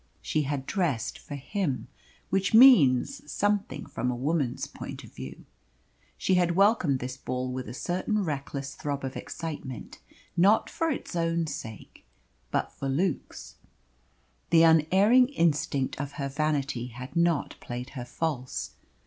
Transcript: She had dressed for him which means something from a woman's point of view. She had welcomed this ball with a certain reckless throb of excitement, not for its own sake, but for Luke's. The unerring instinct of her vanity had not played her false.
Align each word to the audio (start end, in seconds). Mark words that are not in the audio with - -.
She 0.23 0.41
had 0.49 0.65
dressed 0.65 1.19
for 1.19 1.35
him 1.35 1.87
which 2.31 2.55
means 2.55 3.31
something 3.31 3.85
from 3.85 4.09
a 4.09 4.15
woman's 4.15 4.65
point 4.65 5.03
of 5.03 5.13
view. 5.13 5.45
She 6.17 6.33
had 6.33 6.55
welcomed 6.55 6.97
this 6.97 7.17
ball 7.17 7.51
with 7.51 7.69
a 7.69 7.73
certain 7.75 8.23
reckless 8.23 8.73
throb 8.73 9.03
of 9.03 9.15
excitement, 9.15 9.99
not 10.35 10.71
for 10.71 10.89
its 10.89 11.15
own 11.15 11.45
sake, 11.45 12.03
but 12.49 12.71
for 12.71 12.89
Luke's. 12.89 13.57
The 14.49 14.63
unerring 14.63 15.27
instinct 15.29 16.01
of 16.01 16.13
her 16.13 16.29
vanity 16.29 16.87
had 16.87 17.15
not 17.15 17.53
played 17.59 17.91
her 17.91 18.05
false. 18.05 18.71